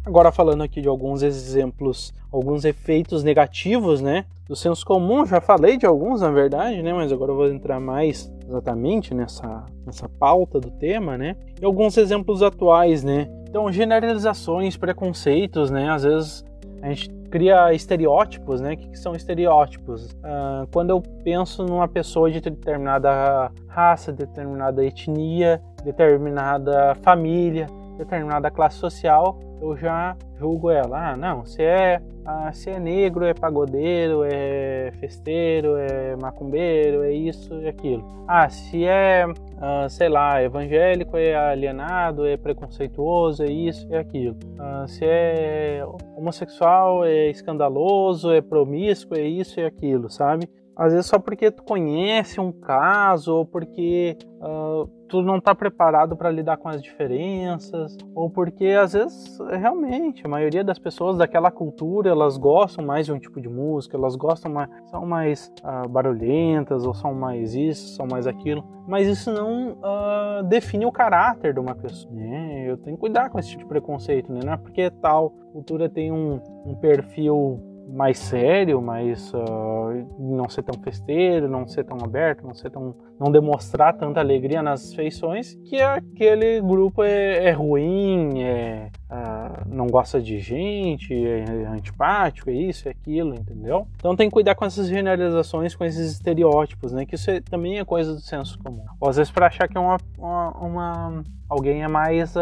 [0.05, 5.77] Agora falando aqui de alguns exemplos, alguns efeitos negativos, né, do senso comum, já falei
[5.77, 10.59] de alguns na verdade, né, mas agora eu vou entrar mais exatamente nessa, nessa pauta
[10.59, 13.27] do tema, né, e alguns exemplos atuais, né.
[13.49, 16.45] Então, generalizações, preconceitos, né, às vezes
[16.83, 18.75] a gente cria estereótipos, né?
[18.75, 20.05] O que, são estereótipos?
[20.13, 27.67] Uh, quando eu penso numa pessoa de determinada raça, determinada etnia, determinada família,
[27.97, 31.11] determinada classe social, eu já julgo ela.
[31.11, 37.11] Ah, não, se é, ah, se é negro, é pagodeiro, é festeiro, é macumbeiro, é
[37.11, 38.03] isso e aquilo.
[38.27, 39.25] Ah, se é,
[39.59, 44.35] ah, sei lá, evangélico, é alienado, é preconceituoso, é isso e aquilo.
[44.59, 50.49] Ah, se é homossexual, é escandaloso, é promíscuo, é isso e aquilo, sabe?
[50.75, 56.15] Às vezes só porque tu conhece um caso ou porque uh, tu não está preparado
[56.17, 61.49] para lidar com as diferenças, ou porque às vezes realmente a maioria das pessoas daquela
[61.49, 65.87] cultura elas gostam mais de um tipo de música, elas gostam mais, são mais uh,
[65.87, 71.53] barulhentas ou são mais isso, são mais aquilo, mas isso não uh, define o caráter
[71.53, 72.13] de uma pessoa.
[72.13, 72.65] Né?
[72.67, 74.41] Eu tenho que cuidar com esse tipo de preconceito, né?
[74.43, 80.63] não é porque tal cultura tem um, um perfil mais sério, mais uh, não ser
[80.63, 85.55] tão festeiro, não ser tão aberto, não ser tão não demonstrar tanta alegria nas feições,
[85.65, 92.53] que aquele grupo é, é ruim, é, uh, não gosta de gente, é antipático, é
[92.53, 93.87] isso, é aquilo, entendeu?
[93.95, 97.05] Então tem que cuidar com essas generalizações, com esses estereótipos, né?
[97.05, 98.85] Que isso é, também é coisa do senso comum.
[98.99, 102.39] Ou às vezes para achar que é uma, uma, uma alguém é mais, uh,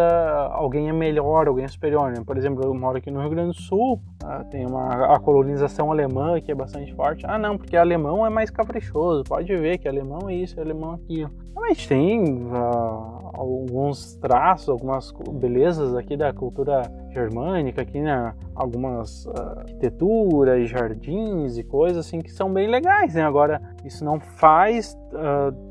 [0.51, 2.11] alguém é melhor, alguém é superior.
[2.11, 2.23] Né?
[2.25, 5.91] Por exemplo, eu moro aqui no Rio Grande do Sul, uh, tem uma a colonização
[5.91, 7.25] alemã que é bastante forte.
[7.27, 9.23] Ah, não, porque alemão é mais caprichoso.
[9.23, 11.42] Pode ver que alemão é isso, alemão é aquilo.
[11.53, 18.33] Realmente tem uh, alguns traços, algumas belezas aqui da cultura germânica, aqui né?
[18.55, 23.13] algumas arquiteturas, jardins e coisas assim que são bem legais.
[23.13, 23.21] Né?
[23.21, 24.97] Agora, isso não faz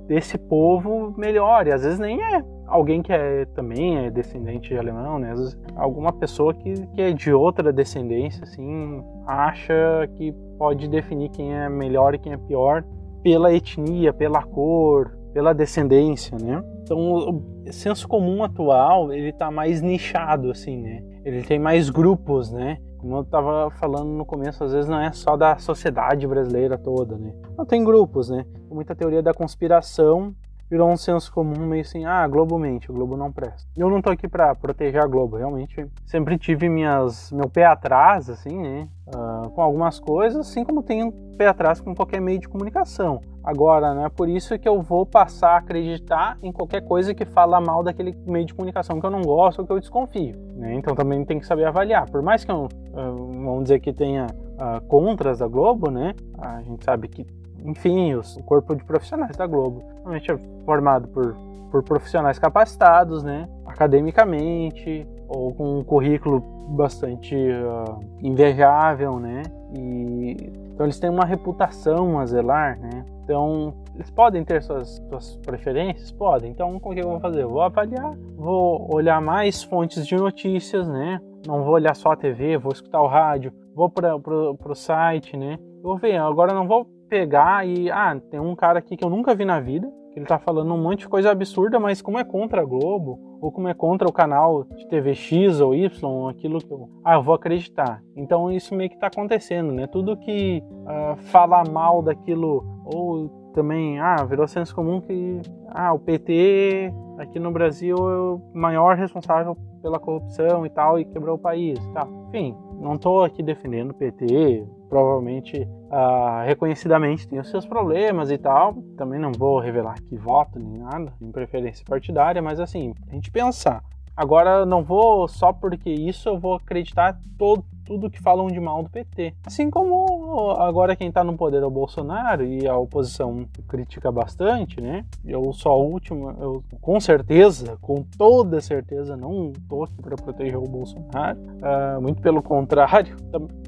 [0.07, 4.79] desse povo melhor, e às vezes nem é alguém que é, também é descendente de
[4.79, 5.33] alemão, né?
[5.33, 11.29] Às vezes, alguma pessoa que, que é de outra descendência, assim, acha que pode definir
[11.31, 12.83] quem é melhor e quem é pior
[13.23, 16.63] pela etnia, pela cor, pela descendência, né?
[16.83, 21.03] Então, o senso comum atual, ele tá mais nichado, assim, né?
[21.25, 22.79] Ele tem mais grupos, né?
[22.99, 27.17] Como eu estava falando no começo, às vezes não é só da sociedade brasileira toda,
[27.17, 27.33] né?
[27.57, 28.45] Não tem grupos, né?
[28.71, 30.35] Muita teoria da conspiração
[30.73, 33.69] virou um senso comum meio assim, ah, Globo mente, o Globo não presta.
[33.77, 38.31] Eu não tô aqui para proteger a Globo, realmente sempre tive minhas, meu pé atrás,
[38.31, 42.49] assim, né, uh, com algumas coisas, assim como tenho pé atrás com qualquer meio de
[42.49, 43.21] comunicação.
[43.45, 47.25] Agora, não é por isso que eu vou passar a acreditar em qualquer coisa que
[47.25, 50.35] fala mal daquele meio de comunicação que eu não gosto ou que eu desconfio.
[50.55, 50.75] Né?
[50.75, 52.09] Então também tem que saber avaliar.
[52.09, 56.15] Por mais que eu, vamos dizer que tenha uh, contras da Globo, né?
[56.39, 57.27] A gente sabe que
[57.65, 59.83] enfim, o corpo de profissionais da Globo.
[59.97, 61.37] Normalmente é formado por,
[61.71, 69.43] por profissionais capacitados, né, academicamente, ou com um currículo bastante uh, invejável, né,
[69.75, 70.53] e
[70.83, 76.11] então eles têm uma reputação a zelar, né, então eles podem ter suas, suas preferências?
[76.11, 76.51] Podem.
[76.51, 77.47] Então, o que eu vou fazer?
[77.47, 81.21] Vou avaliar, vou olhar mais fontes de notícias, né?
[81.47, 85.57] Não vou olhar só a TV, vou escutar o rádio, vou para o site, né?
[85.83, 86.17] Vou ver.
[86.17, 87.91] Agora, não vou pegar e.
[87.91, 90.83] Ah, tem um cara aqui que eu nunca vi na vida, ele tá falando um
[90.83, 94.13] monte de coisa absurda, mas como é contra a Globo, ou como é contra o
[94.13, 96.89] canal de TV X ou Y, aquilo que eu.
[97.05, 98.03] Ah, eu vou acreditar.
[98.17, 99.87] Então isso meio que tá acontecendo, né?
[99.87, 105.99] Tudo que uh, fala mal daquilo, ou também, ah, virou senso comum que ah, o
[105.99, 111.39] PT aqui no Brasil é o maior responsável pela corrupção e tal, e quebrou o
[111.39, 111.79] país.
[111.89, 112.07] Tá.
[112.29, 118.37] Enfim, não estou aqui defendendo o PT, provavelmente uh, reconhecidamente tem os seus problemas e
[118.37, 118.75] tal.
[118.95, 123.31] Também não vou revelar que voto nem nada, em preferência partidária, mas assim, a gente
[123.31, 123.83] pensar.
[124.15, 128.83] Agora não vou só porque isso eu vou acreditar todo, tudo que falam de mal
[128.83, 129.35] do PT.
[129.47, 130.22] Assim como como
[130.59, 135.05] agora quem está no poder é o Bolsonaro e a oposição critica bastante, né?
[135.25, 140.59] Eu sou a última, eu com certeza, com toda certeza, não tô aqui para proteger
[140.59, 141.39] o Bolsonaro.
[141.39, 143.17] Uh, muito pelo contrário,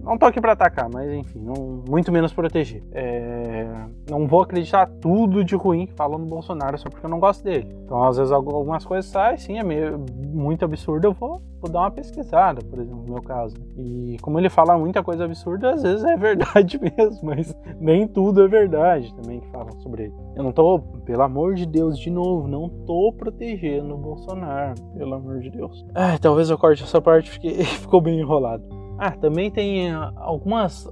[0.03, 2.83] não tô aqui para atacar, mas enfim, não, muito menos proteger.
[2.93, 3.67] É,
[4.11, 7.75] não vou acreditar tudo de ruim que falam Bolsonaro só porque eu não gosto dele.
[7.85, 11.81] Então, às vezes, algumas coisas saem, sim, é meio, muito absurdo, eu vou, vou dar
[11.81, 13.57] uma pesquisada, por exemplo, no meu caso.
[13.77, 18.43] E como ele fala muita coisa absurda, às vezes é verdade mesmo, mas nem tudo
[18.43, 20.15] é verdade também que falam sobre ele.
[20.37, 25.15] Eu não tô, pelo amor de Deus, de novo, não tô protegendo o Bolsonaro, pelo
[25.15, 25.85] amor de Deus.
[25.95, 28.84] Ai, talvez eu corte essa parte porque ficou bem enrolado.
[28.99, 30.89] Ah, também tem ah, algumas.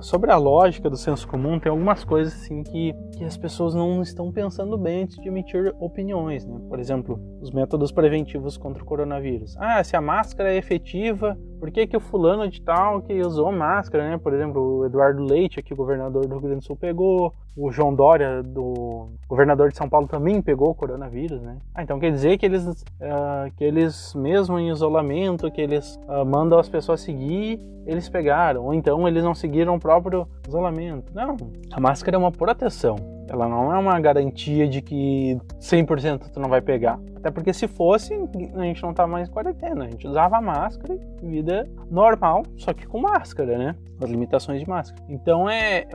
[0.00, 4.02] Sobre a lógica do senso comum, tem algumas coisas assim que, que as pessoas não
[4.02, 6.58] estão pensando bem antes de emitir opiniões, né?
[6.68, 9.56] Por exemplo, os métodos preventivos contra o coronavírus.
[9.58, 13.52] Ah, se a máscara é efetiva, por que, que o fulano de tal que usou
[13.52, 14.18] máscara, né?
[14.18, 17.34] Por exemplo, o Eduardo Leite, aqui, governador do Rio Grande do Sul, pegou.
[17.56, 21.58] O João Dória, do governador de São Paulo, também pegou o coronavírus, né?
[21.74, 26.24] Ah, então quer dizer que eles, uh, que eles mesmo em isolamento, que eles uh,
[26.24, 28.64] mandam as pessoas seguir, eles pegaram.
[28.64, 31.12] Ou então eles não seguiram o próprio isolamento.
[31.12, 31.36] Não,
[31.72, 32.96] a máscara é uma proteção.
[33.30, 36.98] Ela não é uma garantia de que 100% tu não vai pegar.
[37.14, 38.12] Até porque se fosse,
[38.54, 39.84] a gente não tá mais em quarentena.
[39.84, 43.76] A gente usava máscara vida normal, só que com máscara, né?
[44.02, 45.00] As limitações de máscara.
[45.08, 45.86] Então é,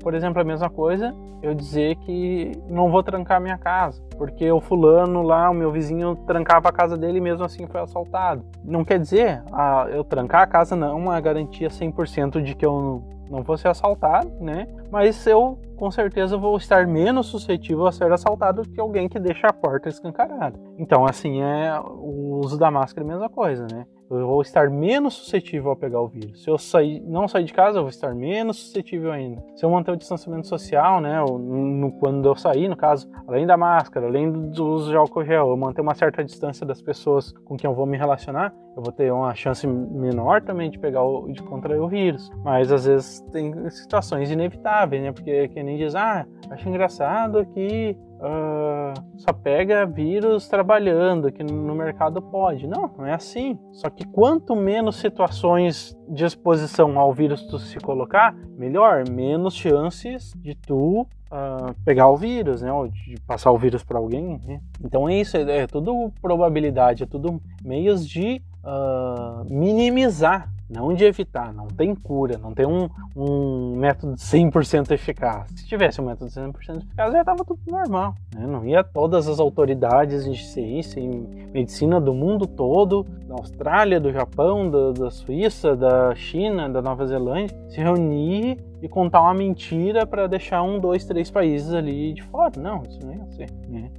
[0.00, 4.60] por exemplo, a mesma coisa eu dizer que não vou trancar minha casa, porque o
[4.60, 8.44] fulano lá, o meu vizinho, trancava a casa dele e mesmo assim foi assaltado.
[8.62, 12.66] Não quer dizer, ah, eu trancar a casa não é uma garantia 100% de que
[12.66, 14.66] eu não vou ser assaltado, né?
[14.90, 19.48] Mas eu com certeza vou estar menos suscetível a ser assaltado que alguém que deixa
[19.48, 20.58] a porta escancarada.
[20.78, 23.86] Então, assim, é o uso da máscara é a mesma coisa, né?
[24.10, 26.42] eu vou estar menos suscetível a pegar o vírus.
[26.42, 29.42] Se eu sair, não sair de casa, eu vou estar menos suscetível ainda.
[29.56, 33.56] Se eu manter o distanciamento social, né, no, quando eu sair, no caso, além da
[33.56, 37.56] máscara, além do uso de álcool gel, eu manter uma certa distância das pessoas com
[37.56, 41.32] quem eu vou me relacionar, eu vou ter uma chance menor também de pegar o,
[41.32, 42.30] de contrair o vírus.
[42.44, 47.96] Mas às vezes tem situações inevitáveis, né, porque quem nem diz, ah, acho engraçado que
[48.16, 52.66] uh, só pega vírus trabalhando, que no mercado pode.
[52.66, 53.58] Não, não é assim.
[53.72, 60.32] Só que quanto menos situações de exposição ao vírus tu se colocar, melhor, menos chances
[60.36, 62.72] de tu uh, pegar o vírus, né?
[62.72, 64.40] Ou de passar o vírus para alguém.
[64.44, 64.60] Né?
[64.82, 71.04] Então é isso, é, é tudo probabilidade, é tudo meios de uh, minimizar não de
[71.04, 75.48] evitar, não tem cura, não tem um, um método 100% eficaz.
[75.54, 78.14] Se tivesse um método 100% eficaz, já estava tudo normal.
[78.34, 78.46] Né?
[78.46, 81.06] Não ia todas as autoridades de ciência e
[81.52, 87.06] medicina do mundo todo, da Austrália, do Japão, da, da Suíça, da China, da Nova
[87.06, 92.22] Zelândia, se reunir e contar uma mentira para deixar um, dois, três países ali de
[92.24, 92.52] fora.
[92.58, 93.50] Não, isso não ia ser.
[93.68, 93.90] Né?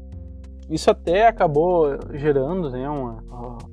[0.69, 3.23] Isso até acabou gerando né, uma,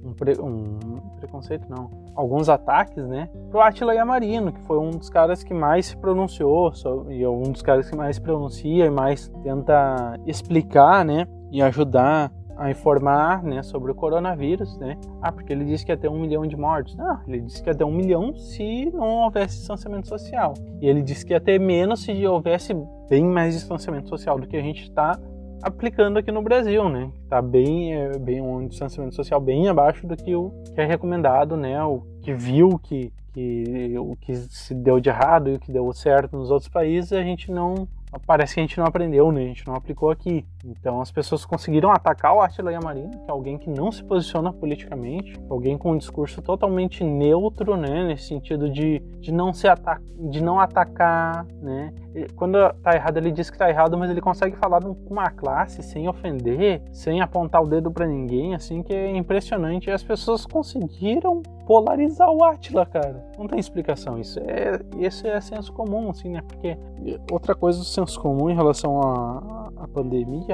[0.04, 5.10] um, pre, um, preconceito, não, alguns ataques, né, pro Attila Yamarino, que foi um dos
[5.10, 6.72] caras que mais se pronunciou,
[7.08, 12.32] e é um dos caras que mais pronuncia e mais tenta explicar, né, e ajudar
[12.56, 14.96] a informar né, sobre o coronavírus, né?
[15.20, 16.94] Ah, porque ele disse que ia ter um milhão de mortes.
[16.96, 20.54] Não, ele disse que ia ter um milhão se não houvesse distanciamento social.
[20.80, 22.74] E ele disse que ia ter menos se houvesse
[23.08, 25.18] bem mais distanciamento social do que a gente está
[25.62, 27.10] aplicando aqui no Brasil, né?
[27.28, 31.56] Tá bem, é, bem um distanciamento social bem abaixo do que o que é recomendado,
[31.56, 31.82] né?
[31.84, 35.92] O que viu que, que o que se deu de errado e o que deu
[35.92, 37.88] certo nos outros países, a gente não
[38.26, 39.42] parece que a gente não aprendeu, né?
[39.42, 40.44] A gente não aplicou aqui.
[40.64, 44.52] Então as pessoas conseguiram atacar o Attila Yamarino, que é alguém que não se posiciona
[44.52, 48.04] politicamente, alguém com um discurso totalmente neutro, né?
[48.04, 51.92] Nesse sentido de, de não se atacar, de não atacar, né?
[52.36, 55.82] Quando tá errado, ele diz que tá errado, mas ele consegue falar com uma classe
[55.82, 59.88] sem ofender, sem apontar o dedo para ninguém, assim, que é impressionante.
[59.88, 63.24] E as pessoas conseguiram polarizar o Atila, cara.
[63.36, 64.18] Não tem explicação.
[64.18, 66.42] Isso é, isso é senso comum, assim, né?
[66.46, 66.78] Porque
[67.32, 69.88] outra coisa do senso comum em relação à, à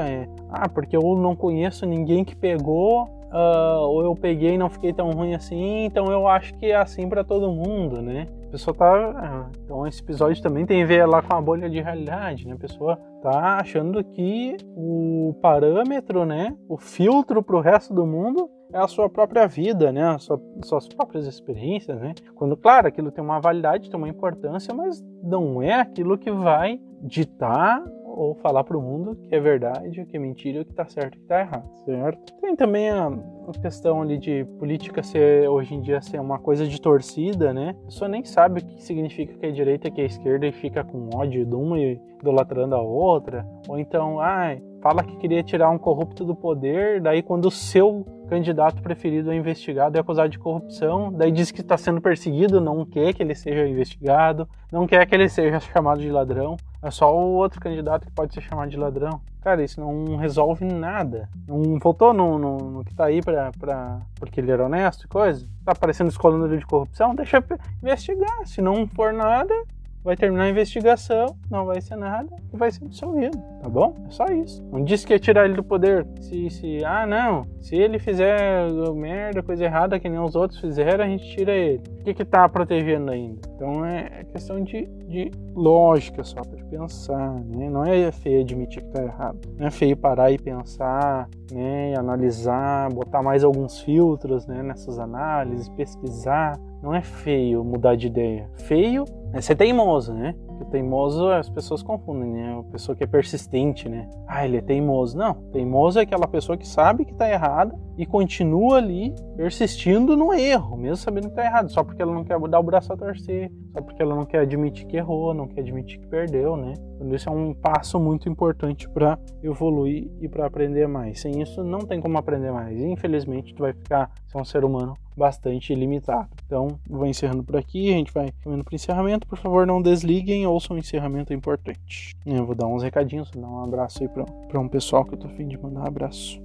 [0.01, 4.59] pandemia é, ah, porque eu não conheço ninguém que pegou, uh, ou eu peguei e
[4.59, 8.27] não fiquei tão ruim assim, então eu acho que é assim para todo mundo, né?
[8.49, 9.15] A pessoa tá.
[9.17, 12.55] Ah, então esse episódio também tem a ver lá com a bolha de realidade, né?
[12.55, 16.57] A pessoa tá achando que o parâmetro, né?
[16.69, 20.03] O filtro para o resto do mundo é a sua própria vida, né?
[20.03, 20.29] As
[20.65, 22.13] suas próprias experiências, né?
[22.35, 26.81] Quando, claro, aquilo tem uma validade, tem uma importância, mas não é aquilo que vai
[27.03, 27.83] ditar
[28.17, 30.87] ou falar para o mundo que é verdade, o que é mentira, o que está
[30.87, 32.33] certo e o que está errado, certo?
[32.41, 36.67] Tem também a, a, questão ali de política ser hoje em dia ser uma coisa
[36.67, 37.77] de torcida, né?
[37.83, 40.53] A pessoa nem sabe o que significa que é direita e que é esquerda e
[40.53, 45.43] fica com ódio de uma e idolatrando a outra, ou então, ai, fala que queria
[45.43, 50.29] tirar um corrupto do poder, daí quando o seu candidato preferido é investigado e acusado
[50.29, 54.87] de corrupção, daí diz que está sendo perseguido, não quer que ele seja investigado, não
[54.87, 58.41] quer que ele seja chamado de ladrão, é só o outro candidato que pode ser
[58.41, 59.21] chamado de ladrão.
[59.43, 61.29] Cara, isso não resolve nada.
[61.49, 65.09] Não votou no, no, no que tá aí pra, pra, porque ele era honesto e
[65.09, 65.47] coisa?
[65.65, 67.15] Tá aparecendo escolando de corrupção?
[67.15, 67.43] Deixa
[67.83, 68.47] investigar.
[68.47, 69.55] Se não for nada,
[70.03, 73.95] vai terminar a investigação, não vai ser nada e vai ser absolvido, tá bom?
[74.07, 74.63] É só isso.
[74.73, 76.07] Não disse que ia tirar ele do poder.
[76.21, 81.05] Se, se, ah, não, se ele fizer merda, coisa errada que nem os outros fizeram,
[81.05, 81.83] a gente tira ele.
[82.01, 83.41] O que que tá protegendo ainda?
[83.55, 87.69] Então é questão de, de lógica só, para pensar, né?
[87.69, 89.39] Não é feio admitir que tá errado.
[89.59, 91.93] Não é feio parar e pensar, né?
[91.93, 94.63] E analisar, botar mais alguns filtros, né?
[94.63, 96.59] Nessas análises, pesquisar.
[96.83, 98.49] Não é feio mudar de ideia.
[98.55, 100.35] Feio é ser teimoso, né?
[100.71, 102.59] Teimoso as pessoas confundem, né?
[102.59, 104.09] A pessoa que é persistente, né?
[104.27, 105.17] Ah, ele é teimoso.
[105.17, 110.33] Não, teimoso é aquela pessoa que sabe que tá errada e continua ali persistindo no
[110.33, 112.97] erro, mesmo sabendo que tá errado, só porque ela não quer dar o braço a
[112.97, 116.75] torcer, só porque ela não quer admitir que errou, não quer admitir que perdeu, né?
[116.97, 121.21] Então, isso é um passo muito importante para evoluir e para aprender mais.
[121.21, 122.79] Sem isso, não tem como aprender mais.
[122.81, 126.31] Infelizmente, tu vai ficar, ser um ser humano bastante limitado.
[126.47, 129.27] Então, vou encerrando por aqui, a gente vai caminhando para o encerramento.
[129.27, 132.17] Por favor, não desliguem, ouçam o encerramento é importante.
[132.25, 135.27] Eu vou dar uns recadinhos, dar um abraço aí para um pessoal que eu tô
[135.27, 136.41] afim de mandar um abraço.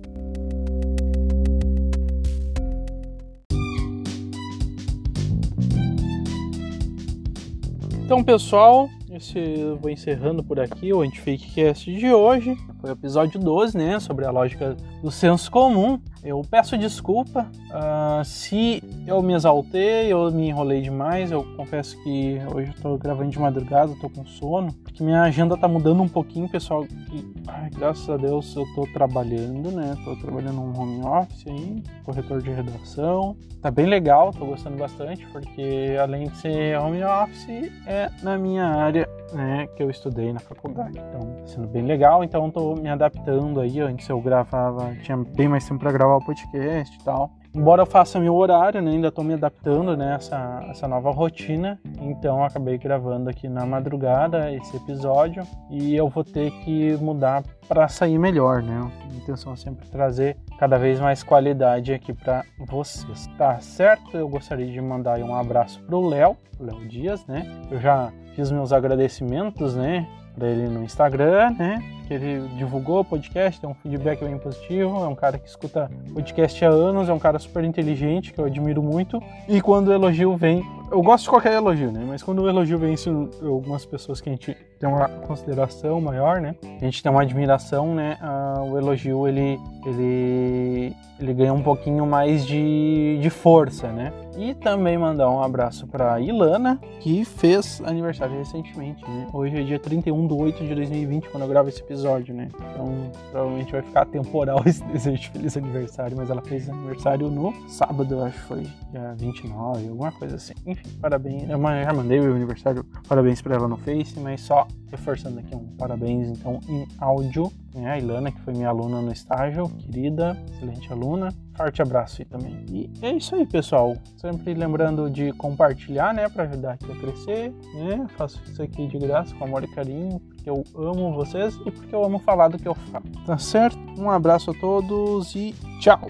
[8.04, 12.56] Então, pessoal, esse eu vou encerrando por aqui o Antifakecast de hoje.
[12.82, 14.00] Foi o episódio 12, né?
[14.02, 16.00] Sobre a lógica do senso comum.
[16.24, 21.32] Eu peço desculpa uh, se eu me exaltei, eu me enrolei demais.
[21.32, 25.56] Eu confesso que hoje eu tô gravando de madrugada, tô com sono, porque minha agenda
[25.56, 26.86] tá mudando um pouquinho, pessoal.
[27.14, 29.96] E, ai, graças a Deus eu tô trabalhando, né?
[30.04, 33.36] Tô trabalhando num home office aí, corretor de redação.
[33.62, 38.66] Tá bem legal, tô gostando bastante, porque além de ser home office, é na minha
[38.66, 40.98] área né, que eu estudei na faculdade.
[40.98, 42.24] Então, tá sendo bem legal.
[42.24, 43.80] Então, tô me adaptando aí.
[43.80, 47.32] Antes eu gravava, tinha bem mais tempo para gravar o podcast e tal.
[47.56, 51.80] Embora eu faça meu horário, né, ainda estou me adaptando né, essa, essa nova rotina.
[52.02, 57.88] Então, acabei gravando aqui na madrugada esse episódio e eu vou ter que mudar para
[57.88, 58.92] sair melhor, né?
[59.10, 63.26] A intenção é sempre trazer cada vez mais qualidade aqui para vocês.
[63.38, 64.18] Tá certo?
[64.18, 67.46] Eu gostaria de mandar um abraço pro Léo, Léo Dias, né?
[67.72, 70.06] Eu já fiz meus agradecimentos, né?
[70.36, 71.95] Para ele no Instagram, né?
[72.08, 75.04] Que ele divulgou o podcast, tem um feedback bem positivo.
[75.04, 78.46] É um cara que escuta podcast há anos, é um cara super inteligente, que eu
[78.46, 79.22] admiro muito.
[79.48, 80.64] E quando o elogio vem,
[80.96, 82.06] eu gosto de qualquer elogio, né?
[82.08, 83.10] Mas quando o elogio vem de
[83.46, 86.56] algumas pessoas que a gente tem uma consideração maior, né?
[86.64, 88.18] A gente tem uma admiração, né?
[88.22, 94.14] Ah, o elogio ele, ele, ele ganha um pouquinho mais de, de força, né?
[94.38, 99.28] E também mandar um abraço para Ilana, que fez aniversário recentemente, né?
[99.34, 102.50] Hoje é dia 31 de 8 de 2020, quando eu gravo esse episódio, né?
[102.72, 107.54] Então provavelmente vai ficar temporal esse desejo de feliz aniversário, mas ela fez aniversário no
[107.70, 110.54] sábado, acho que foi dia 29, alguma coisa assim.
[110.66, 111.50] Enfim, parabéns.
[111.50, 115.66] Eu já mandei o aniversário, parabéns para ela no Face, mas só reforçando aqui um
[115.78, 117.92] parabéns então em áudio, né?
[117.92, 121.30] A Ilana, que foi minha aluna no estágio, querida, excelente aluna.
[121.56, 122.66] Forte abraço aí também.
[122.70, 123.96] E é isso aí, pessoal.
[124.18, 128.06] Sempre lembrando de compartilhar, né, para ajudar aqui a crescer, né?
[128.18, 131.96] Faço isso aqui de graça, com amor e carinho, porque eu amo vocês e porque
[131.96, 133.06] eu amo falar do que eu falo.
[133.26, 133.78] Tá certo?
[133.98, 136.10] Um abraço a todos e tchau.